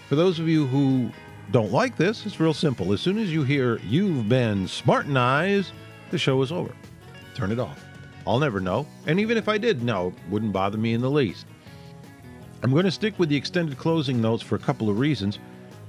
For 0.10 0.18
those 0.18 0.40
of 0.40 0.50
you 0.50 0.68
who 0.68 1.10
don't 1.52 1.72
like 1.72 1.98
this, 1.98 2.26
it's 2.26 2.40
real 2.40 2.54
simple. 2.54 2.94
As 2.94 3.02
soon 3.02 3.18
as 3.18 3.32
you 3.32 3.44
hear 3.44 3.78
you've 3.80 4.30
been 4.30 4.66
smartenized, 4.66 5.72
the 6.10 6.18
show 6.18 6.42
is 6.42 6.52
over. 6.52 6.74
Turn 7.36 7.52
it 7.52 7.60
off. 7.60 7.84
I'll 8.26 8.40
never 8.40 8.60
know. 8.60 8.88
And 9.08 9.20
even 9.20 9.38
if 9.38 9.50
I 9.50 9.58
did 9.58 9.84
know, 9.84 10.08
it 10.08 10.32
wouldn't 10.32 10.54
bother 10.54 10.78
me 10.78 10.94
in 10.94 11.02
the 11.02 11.10
least. 11.10 11.46
I'm 12.64 12.72
going 12.72 12.86
to 12.86 12.92
stick 12.92 13.18
with 13.18 13.30
the 13.30 13.36
extended 13.36 13.78
closing 13.78 14.22
notes 14.22 14.44
for 14.44 14.56
a 14.56 14.60
couple 14.60 14.90
of 14.90 15.00
reasons. 15.00 15.40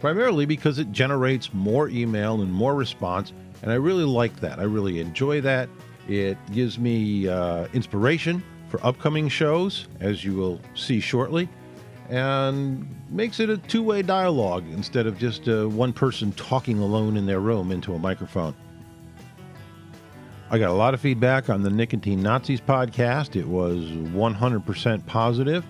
Primarily 0.00 0.46
because 0.46 0.78
it 0.80 0.90
generates 0.90 1.54
more 1.54 1.88
email 1.88 2.42
and 2.42 2.52
more 2.52 2.74
response, 2.74 3.32
and 3.62 3.70
I 3.70 3.76
really 3.76 4.04
like 4.04 4.40
that. 4.40 4.58
I 4.58 4.64
really 4.64 4.98
enjoy 4.98 5.40
that. 5.42 5.68
It 6.08 6.36
gives 6.50 6.76
me 6.76 7.28
uh, 7.28 7.68
inspiration 7.72 8.42
for 8.68 8.84
upcoming 8.84 9.28
shows, 9.28 9.86
as 10.00 10.24
you 10.24 10.34
will 10.34 10.60
see 10.74 10.98
shortly 10.98 11.48
and 12.12 12.86
makes 13.08 13.40
it 13.40 13.48
a 13.48 13.56
two 13.56 13.82
way 13.82 14.02
dialogue 14.02 14.64
instead 14.70 15.06
of 15.06 15.16
just 15.16 15.48
uh, 15.48 15.66
one 15.66 15.94
person 15.94 16.30
talking 16.32 16.78
alone 16.78 17.16
in 17.16 17.24
their 17.24 17.40
room 17.40 17.72
into 17.72 17.94
a 17.94 17.98
microphone. 17.98 18.54
I 20.50 20.58
got 20.58 20.68
a 20.68 20.74
lot 20.74 20.92
of 20.92 21.00
feedback 21.00 21.48
on 21.48 21.62
the 21.62 21.70
Nicotine 21.70 22.22
Nazis 22.22 22.60
podcast. 22.60 23.34
It 23.34 23.48
was 23.48 23.78
100% 23.78 25.06
positive. 25.06 25.64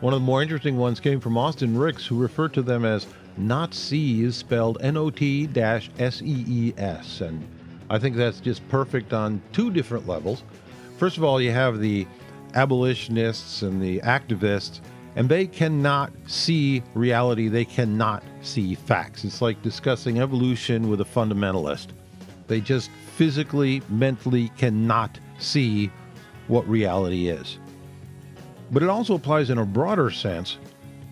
One 0.00 0.12
of 0.12 0.20
the 0.20 0.26
more 0.26 0.42
interesting 0.42 0.76
ones 0.76 0.98
came 0.98 1.20
from 1.20 1.38
Austin 1.38 1.78
Ricks, 1.78 2.04
who 2.04 2.18
referred 2.18 2.52
to 2.54 2.62
them 2.62 2.84
as 2.84 3.06
Nazis, 3.36 4.34
spelled 4.34 4.78
N 4.80 4.96
O 4.96 5.08
T 5.08 5.48
S 5.56 6.20
E 6.20 6.44
E 6.48 6.74
S. 6.76 7.20
And 7.20 7.46
I 7.90 8.00
think 8.00 8.16
that's 8.16 8.40
just 8.40 8.68
perfect 8.68 9.12
on 9.12 9.40
two 9.52 9.70
different 9.70 10.08
levels. 10.08 10.42
First 10.98 11.16
of 11.16 11.22
all, 11.22 11.40
you 11.40 11.52
have 11.52 11.78
the 11.78 12.08
abolitionists 12.54 13.62
and 13.62 13.80
the 13.80 14.00
activists 14.00 14.80
and 15.16 15.28
they 15.28 15.46
cannot 15.46 16.12
see 16.26 16.82
reality. 16.94 17.48
They 17.48 17.64
cannot 17.64 18.22
see 18.42 18.74
facts. 18.74 19.24
It's 19.24 19.40
like 19.40 19.62
discussing 19.62 20.20
evolution 20.20 20.88
with 20.88 21.00
a 21.00 21.04
fundamentalist. 21.04 21.88
They 22.46 22.60
just 22.60 22.90
physically, 23.16 23.82
mentally 23.88 24.50
cannot 24.56 25.18
see 25.38 25.90
what 26.48 26.68
reality 26.68 27.28
is. 27.28 27.58
But 28.70 28.82
it 28.82 28.88
also 28.88 29.14
applies 29.14 29.50
in 29.50 29.58
a 29.58 29.64
broader 29.64 30.10
sense 30.10 30.58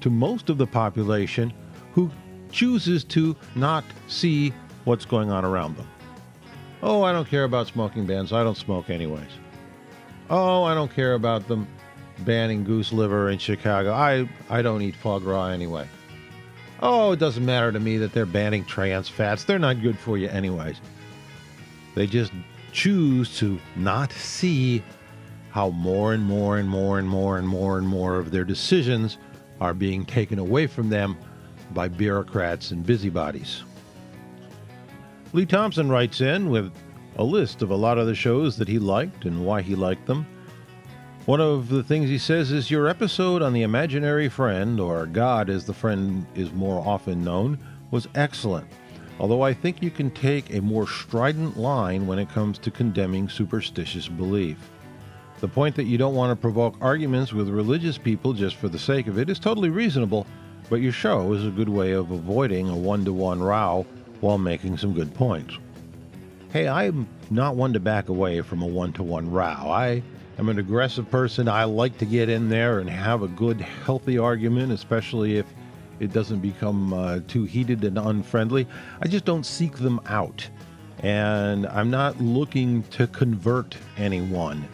to 0.01 0.11
most 0.11 0.51
of 0.51 0.59
the 0.59 0.67
population 0.67 1.53
who 1.93 2.11
chooses 2.51 3.05
to 3.05 3.37
not 3.55 3.85
see 4.09 4.53
what's 4.85 5.05
going 5.05 5.31
on 5.31 5.45
around 5.45 5.77
them. 5.77 5.89
Oh, 6.83 7.03
I 7.03 7.13
don't 7.13 7.29
care 7.29 7.45
about 7.45 7.69
smoking 7.69 8.07
bans. 8.07 8.33
I 8.33 8.43
don't 8.43 8.57
smoke 8.57 8.91
anyways. 8.91 9.31
Oh, 10.29 10.65
I 10.65 10.75
don't 10.75 10.93
care 10.93 11.15
about 11.15 11.47
them 11.47 11.69
banning 12.25 12.65
goose 12.65 12.93
liver 12.93 13.31
in 13.31 13.39
Chicago. 13.39 13.93
I, 13.93 14.29
I 14.49 14.63
don't 14.63 14.83
eat 14.83 14.97
foie 14.97 15.19
gras 15.19 15.49
anyway. 15.49 15.87
Oh, 16.81 17.13
it 17.13 17.19
doesn't 17.19 17.45
matter 17.45 17.71
to 17.71 17.79
me 17.79 17.97
that 17.99 18.13
they're 18.13 18.27
banning 18.27 18.65
trans 18.65 19.09
fats. 19.09 19.45
They're 19.45 19.59
not 19.59 19.83
good 19.83 19.99
for 19.99 20.19
you, 20.19 20.29
anyways. 20.29 20.81
They 21.95 22.07
just 22.07 22.33
choose 22.73 23.37
to 23.39 23.61
not 23.77 24.13
see 24.13 24.83
how 25.51 25.71
more 25.71 26.15
and 26.15 26.25
more 26.25 26.59
and 26.59 26.69
more 26.69 26.99
and 26.99 27.09
more 27.09 27.39
and 27.39 27.47
more 27.47 27.79
and 27.79 27.87
more 27.87 28.17
of 28.17 28.31
their 28.31 28.45
decisions 28.45 29.19
are 29.61 29.75
being 29.75 30.05
taken 30.05 30.39
away 30.39 30.67
from 30.67 30.89
them 30.89 31.17
by 31.73 31.89
bureaucrats 31.89 32.71
and 32.71 32.85
busybodies. 32.85 33.63
Lee 35.33 35.47
Thompson 35.47 35.89
writes 35.89 36.21
in 36.21 36.51
with 36.51 36.73
a 37.17 37.25
list 37.25 37.63
of 37.63 37.71
a 37.71 37.77
lot 37.77 37.99
of 37.99 38.07
the 38.07 38.15
shows 38.15 38.57
that 38.57 38.69
he 38.69 38.79
liked 38.79 39.25
and 39.25 39.45
why 39.45 39.63
he 39.63 39.75
liked 39.75 40.07
them. 40.07 40.27
One 41.25 41.41
of 41.41 41.69
the 41.69 41.85
things 41.85 42.09
he 42.09 42.19
says 42.19 42.51
is 42.51 42.69
your 42.69 42.89
episode 42.89 43.43
on 43.43 43.53
the 43.53 43.63
imaginary 43.63 44.29
friend, 44.29 44.81
or 44.81 45.07
God 45.07 45.49
as 45.49 45.65
the 45.65 45.73
friend 45.73 46.27
is 46.35 46.53
more 46.53 46.85
often 46.85 47.23
known, 47.23 47.61
was 47.93 48.09
excellent. 48.17 48.67
Although 49.21 49.43
I 49.43 49.55
think 49.55 49.81
you 49.81 49.91
can 49.93 50.11
take 50.11 50.53
a 50.53 50.61
more 50.61 50.89
strident 50.89 51.57
line 51.57 52.09
when 52.09 52.19
it 52.19 52.29
comes 52.31 52.59
to 52.59 52.73
condemning 52.73 53.29
superstitious 53.29 54.09
belief. 54.09 54.59
The 55.39 55.47
point 55.47 55.77
that 55.77 55.85
you 55.85 55.97
don't 55.97 56.17
want 56.17 56.37
to 56.37 56.43
provoke 56.43 56.75
arguments 56.81 57.33
with 57.33 57.49
religious 57.49 57.99
people 57.99 58.33
just 58.33 58.57
for 58.57 58.69
the 58.69 58.77
sake 58.77 59.07
of 59.07 59.17
it 59.17 59.31
is 59.31 59.39
totally 59.39 59.71
reasonable, 59.71 60.27
but 60.69 60.81
your 60.81 60.91
show 60.91 61.33
is 61.35 61.47
a 61.47 61.51
good 61.51 61.69
way 61.69 61.93
of 61.93 62.11
avoiding 62.11 62.69
a 62.69 62.77
one 62.77 63.05
to 63.05 63.13
one 63.13 63.41
row 63.41 63.87
while 64.21 64.39
making 64.39 64.77
some 64.77 64.93
good 64.93 65.15
points. 65.15 65.57
Hey, 66.53 66.67
I'm 66.67 67.07
not 67.31 67.55
one 67.55 67.73
to 67.75 67.81
back 67.81 68.09
away 68.09 68.41
from 68.41 68.61
a 68.61 68.67
one 68.67 68.93
to 68.95 69.05
one 69.05 69.31
row. 69.31 69.45
I 69.45 70.03
I'm 70.39 70.49
an 70.49 70.59
aggressive 70.59 71.11
person. 71.11 71.47
I 71.49 71.65
like 71.65 71.99
to 71.99 72.07
get 72.07 72.29
in 72.29 72.49
there 72.49 72.79
and 72.79 72.89
have 72.89 73.23
a 73.23 73.29
good, 73.29 73.61
healthy 73.61 74.19
argument, 74.19 74.73
especially 74.73 75.37
if 75.37 75.47
it 76.01 76.13
doesn't 76.13 76.41
become 76.41 76.93
uh, 76.93 77.21
too 77.29 77.45
heated 77.45 77.85
and 77.85 77.99
unfriendly. 77.99 78.67
I 79.01 79.09
just 79.09 79.25
don't 79.25 79.45
seek 79.45 79.77
them 79.77 80.01
out. 80.07 80.49
And 81.01 81.67
I'm 81.67 81.91
not 81.91 82.21
looking 82.21 82.83
to 82.85 83.07
convert 83.07 83.77
anyone. 83.97 84.67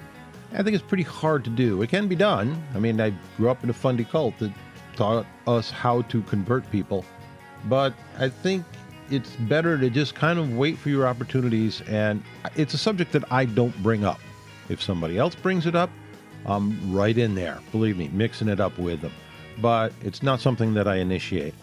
I 0.53 0.63
think 0.63 0.75
it's 0.75 0.85
pretty 0.85 1.03
hard 1.03 1.45
to 1.45 1.51
do. 1.51 1.83
It 1.83 1.91
can 1.91 2.09
be 2.09 2.17
done. 2.17 2.63
I 2.75 2.79
mean, 2.79 3.01
I 3.01 3.13
grew 3.37 3.51
up 3.51 3.63
in 3.65 3.71
a 3.71 3.75
fundy 3.75 4.05
cult 4.05 4.39
that 4.39 4.53
taught 4.97 5.27
us 5.47 5.71
how 5.71 6.03
to 6.03 6.23
convert 6.23 6.71
people. 6.71 7.05
But 7.65 7.95
I 8.19 8.29
think 8.29 8.65
it's 9.11 9.31
better 9.41 9.77
to 9.77 9.91
just 9.91 10.15
kind 10.15 10.39
of 10.39 10.57
wait 10.57 10.79
for 10.79 10.89
your 10.89 11.07
opportunities. 11.07 11.83
And 11.83 12.23
it's 12.57 12.75
a 12.75 12.79
subject 12.79 13.13
that 13.13 13.31
I 13.33 13.45
don't 13.45 13.77
bring 13.83 14.05
up. 14.05 14.21
If 14.69 14.83
somebody 14.83 15.19
else 15.19 15.35
brings 15.35 15.67
it 15.67 15.75
up, 15.75 15.91
I'm 16.47 16.93
right 16.93 17.17
in 17.17 17.35
there, 17.35 17.59
believe 17.73 17.97
me, 17.97 18.09
mixing 18.13 18.49
it 18.49 18.61
up 18.61 18.79
with 18.79 19.01
them. 19.01 19.13
But 19.61 19.93
it's 20.03 20.23
not 20.23 20.41
something 20.41 20.75
that 20.75 20.87
I 20.87 20.97
initiate. 20.97 21.55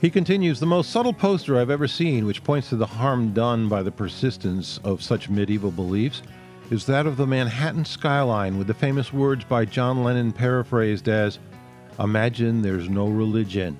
He 0.00 0.08
continues 0.08 0.60
The 0.60 0.66
most 0.66 0.90
subtle 0.90 1.12
poster 1.12 1.58
I've 1.58 1.68
ever 1.68 1.86
seen, 1.86 2.24
which 2.24 2.42
points 2.42 2.70
to 2.70 2.76
the 2.76 2.86
harm 2.86 3.34
done 3.34 3.68
by 3.68 3.82
the 3.82 3.90
persistence 3.90 4.78
of 4.82 5.02
such 5.02 5.28
medieval 5.28 5.70
beliefs, 5.70 6.22
is 6.70 6.86
that 6.86 7.06
of 7.06 7.16
the 7.16 7.26
Manhattan 7.26 7.84
skyline 7.84 8.56
with 8.56 8.66
the 8.66 8.74
famous 8.74 9.12
words 9.12 9.44
by 9.44 9.64
John 9.64 10.02
Lennon 10.02 10.32
paraphrased 10.32 11.08
as 11.08 11.38
Imagine 11.98 12.62
there's 12.62 12.88
no 12.88 13.08
religion. 13.08 13.76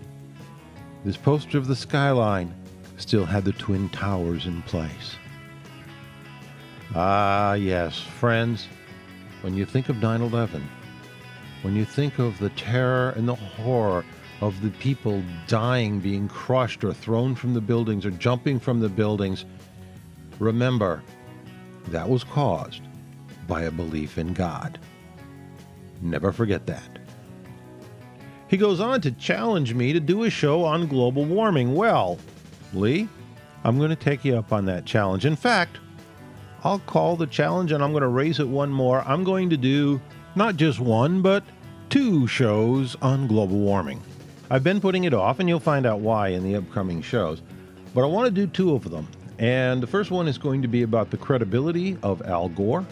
This 1.05 1.17
poster 1.17 1.57
of 1.57 1.69
the 1.69 1.77
skyline 1.77 2.55
still 2.99 3.25
had 3.25 3.47
the 3.47 3.53
Twin 3.53 3.89
Towers 3.89 4.45
in 4.45 4.61
place. 4.63 5.17
Ah, 6.95 7.55
yes, 7.55 8.01
friends, 8.01 8.67
when 9.43 9.55
you 9.55 9.65
think 9.65 9.89
of 9.89 10.03
9 10.03 10.23
11, 10.23 10.69
when 11.63 11.77
you 11.77 11.85
think 11.85 12.19
of 12.19 12.39
the 12.39 12.51
terror 12.51 13.11
and 13.11 13.29
the 13.29 13.35
horror 13.35 14.05
of 14.41 14.61
the 14.61 14.71
people 14.71 15.23
dying, 15.47 16.01
being 16.01 16.27
crushed, 16.27 16.83
or 16.83 16.93
thrown 16.93 17.35
from 17.35 17.55
the 17.55 17.61
buildings, 17.61 18.05
or 18.05 18.11
jumping 18.11 18.59
from 18.59 18.81
the 18.81 18.89
buildings, 18.89 19.45
remember 20.41 21.03
that 21.89 22.09
was 22.09 22.25
caused 22.25 22.83
by 23.47 23.63
a 23.63 23.71
belief 23.71 24.19
in 24.19 24.33
God. 24.33 24.79
Never 26.01 26.33
forget 26.33 26.67
that. 26.67 26.99
He 28.49 28.57
goes 28.57 28.81
on 28.81 29.01
to 29.03 29.13
challenge 29.13 29.75
me 29.75 29.93
to 29.93 30.01
do 30.01 30.25
a 30.25 30.31
show 30.31 30.65
on 30.65 30.89
global 30.89 31.25
warming. 31.25 31.75
Well, 31.75 32.19
Lee, 32.73 33.09
I'm 33.63 33.79
going 33.79 33.91
to 33.91 33.97
take 33.97 34.25
you 34.25 34.37
up 34.37 34.53
on 34.53 34.65
that 34.65 34.87
challenge. 34.87 35.25
In 35.25 35.37
fact, 35.37 35.79
I'll 36.63 36.81
call 36.81 37.17
the 37.17 37.27
challenge 37.27 37.73
and 37.73 37.83
I'm 37.83 37.93
going 37.93 38.03
to 38.03 38.09
raise 38.09 38.41
it 38.41 38.49
one 38.49 38.71
more. 38.71 39.03
I'm 39.07 39.25
going 39.25 39.51
to 39.51 39.57
do 39.57 40.01
Not 40.37 40.57
just 40.57 40.79
one, 40.79 41.23
but 41.23 41.43
two 41.89 42.29
shows 42.29 42.97
on 43.03 43.27
global 43.27 43.59
warming. 43.59 44.01
I've 44.49 44.63
been 44.63 44.81
putting 44.81 45.05
it 45.05 45.15
off, 45.15 45.41
and 45.41 45.49
you'll 45.49 45.59
find 45.59 45.87
out 45.87 46.01
why 46.01 46.29
in 46.29 46.45
the 46.45 46.57
upcoming 46.57 47.03
shows. 47.03 47.43
But 47.95 48.05
I 48.05 48.07
want 48.07 48.27
to 48.27 48.31
do 48.31 48.47
two 48.47 48.75
of 48.75 48.89
them. 48.91 49.09
And 49.39 49.83
the 49.83 49.87
first 49.87 50.11
one 50.11 50.29
is 50.29 50.39
going 50.39 50.63
to 50.63 50.69
be 50.69 50.83
about 50.83 51.11
the 51.11 51.17
credibility 51.17 51.97
of 52.03 52.23
Al 52.23 52.49
Gore, 52.49 52.87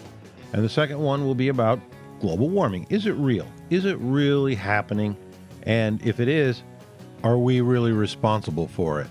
and 0.52 0.64
the 0.64 0.68
second 0.68 0.98
one 0.98 1.24
will 1.24 1.34
be 1.34 1.48
about 1.48 1.78
global 2.20 2.48
warming. 2.48 2.86
Is 2.90 3.06
it 3.06 3.12
real? 3.12 3.46
Is 3.70 3.84
it 3.84 3.98
really 4.00 4.54
happening? 4.54 5.16
And 5.64 6.04
if 6.04 6.18
it 6.18 6.28
is, 6.28 6.62
are 7.22 7.38
we 7.38 7.60
really 7.60 7.92
responsible 7.92 8.66
for 8.66 9.00
it? 9.00 9.08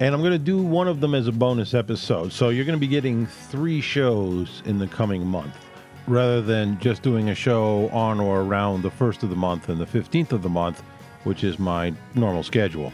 And 0.00 0.14
I'm 0.14 0.20
going 0.20 0.32
to 0.32 0.38
do 0.38 0.58
one 0.58 0.88
of 0.88 1.00
them 1.00 1.14
as 1.14 1.28
a 1.28 1.32
bonus 1.32 1.74
episode. 1.74 2.32
So 2.32 2.48
you're 2.48 2.64
going 2.64 2.78
to 2.78 2.80
be 2.80 2.88
getting 2.88 3.26
three 3.26 3.80
shows 3.80 4.62
in 4.64 4.78
the 4.78 4.88
coming 4.88 5.24
month 5.26 5.56
rather 6.06 6.42
than 6.42 6.78
just 6.80 7.02
doing 7.02 7.30
a 7.30 7.34
show 7.34 7.88
on 7.90 8.18
or 8.18 8.40
around 8.40 8.82
the 8.82 8.90
first 8.90 9.22
of 9.22 9.30
the 9.30 9.36
month 9.36 9.68
and 9.68 9.80
the 9.80 9.86
15th 9.86 10.32
of 10.32 10.42
the 10.42 10.48
month, 10.48 10.82
which 11.24 11.44
is 11.44 11.58
my 11.58 11.94
normal 12.14 12.42
schedule. 12.42 12.92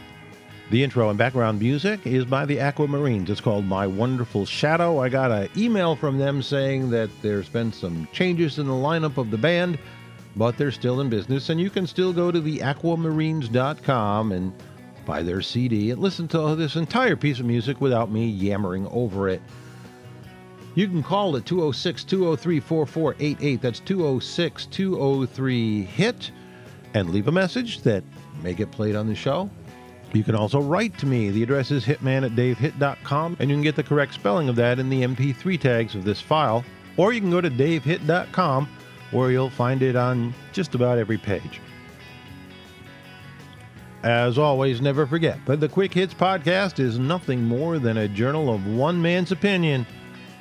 The 0.71 0.85
intro 0.85 1.09
and 1.09 1.19
background 1.19 1.61
music 1.61 2.07
is 2.07 2.26
by 2.26 2.45
the 2.45 2.59
Aquamarines. 2.59 3.31
It's 3.31 3.40
called 3.40 3.64
My 3.64 3.87
Wonderful 3.87 4.45
Shadow. 4.45 4.99
I 4.99 5.09
got 5.09 5.31
an 5.31 5.49
email 5.57 5.97
from 5.97 6.19
them 6.19 6.43
saying 6.43 6.90
that 6.90 7.09
there's 7.23 7.49
been 7.49 7.73
some 7.73 8.07
changes 8.12 8.59
in 8.59 8.67
the 8.67 8.73
lineup 8.75 9.17
of 9.17 9.31
the 9.31 9.38
band, 9.38 9.78
but 10.37 10.59
they're 10.59 10.71
still 10.71 11.00
in 11.00 11.09
business, 11.09 11.49
and 11.49 11.59
you 11.59 11.71
can 11.71 11.87
still 11.87 12.12
go 12.12 12.31
to 12.31 12.38
the 12.38 12.59
aquamarines.com 12.59 14.33
and 14.33 14.52
buy 15.08 15.22
their 15.22 15.40
CD 15.40 15.90
and 15.90 16.00
listen 16.00 16.28
to 16.28 16.54
this 16.54 16.76
entire 16.76 17.16
piece 17.16 17.40
of 17.40 17.46
music 17.46 17.80
without 17.80 18.10
me 18.12 18.26
yammering 18.26 18.86
over 18.88 19.28
it. 19.30 19.40
You 20.74 20.86
can 20.86 21.02
call 21.02 21.34
at 21.36 21.46
206 21.46 22.04
203 22.04 22.60
4488. 22.60 23.62
That's 23.62 23.80
206 23.80 24.66
203 24.66 25.82
HIT 25.82 26.30
and 26.92 27.10
leave 27.10 27.26
a 27.26 27.32
message 27.32 27.80
that 27.80 28.04
may 28.42 28.52
get 28.52 28.70
played 28.70 28.94
on 28.94 29.08
the 29.08 29.14
show. 29.14 29.50
You 30.12 30.22
can 30.22 30.34
also 30.34 30.60
write 30.60 30.96
to 30.98 31.06
me. 31.06 31.30
The 31.30 31.42
address 31.42 31.70
is 31.70 31.84
hitman 31.84 32.24
at 32.24 32.32
davehit.com, 32.32 33.38
and 33.40 33.50
you 33.50 33.56
can 33.56 33.62
get 33.62 33.76
the 33.76 33.82
correct 33.82 34.14
spelling 34.14 34.48
of 34.48 34.56
that 34.56 34.78
in 34.78 34.90
the 34.90 35.02
MP3 35.02 35.58
tags 35.58 35.94
of 35.94 36.04
this 36.04 36.20
file. 36.20 36.64
Or 36.96 37.12
you 37.12 37.20
can 37.20 37.30
go 37.30 37.40
to 37.40 37.50
davehit.com, 37.50 38.68
where 39.10 39.30
you'll 39.30 39.50
find 39.50 39.82
it 39.82 39.96
on 39.96 40.34
just 40.52 40.74
about 40.74 40.98
every 40.98 41.18
page. 41.18 41.60
As 44.02 44.38
always, 44.38 44.81
never 44.81 45.07
forget 45.07 45.45
that 45.47 45.59
the 45.59 45.69
Quick 45.69 45.93
Hits 45.93 46.14
podcast 46.14 46.78
is 46.78 46.99
nothing 46.99 47.43
more 47.43 47.81
than 47.81 47.97
a 47.97 48.07
journal 48.09 48.52
of 48.55 48.67
one 48.67 49.02
man's 49.02 49.33
opinion, 49.33 49.85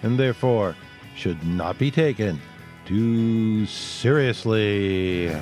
and 0.03 0.19
therefore 0.19 0.75
should 1.15 1.43
not 1.43 1.79
be 1.79 1.89
taken 1.89 2.39
too 2.85 3.65
seriously. 3.65 5.35